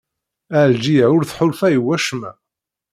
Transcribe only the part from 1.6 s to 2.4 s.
i wacemma?